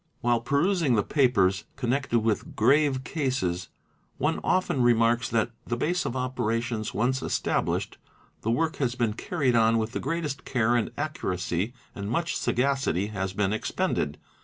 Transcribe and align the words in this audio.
While 0.21 0.41
perusing 0.41 0.95
the 0.95 1.03
papers 1.03 1.65
connected 1.75 2.21
with 2.21 2.55
grave 2.55 3.03
cases 3.03 3.69
one 4.17 4.39
often 4.43 4.81
remarks 4.81 5.29
that, 5.29 5.51
the 5.67 5.77
base 5.77 6.05
of 6.05 6.15
operations 6.15 6.91
once 6.91 7.21
established, 7.21 7.99
the 8.41 8.49
work 8.49 8.77
has 8.77 8.95
been 8.95 9.13
carried 9.13 9.55
on 9.55 9.77
with 9.77 9.91
the 9.91 9.99
greatest 9.99 10.43
care 10.43 10.75
and 10.75 10.89
accuracy 10.97 11.75
and 11.93 12.09
much 12.09 12.35
sagacity 12.35 13.09
has 13.09 13.33
been 13.33 13.53
expended. 13.53 14.17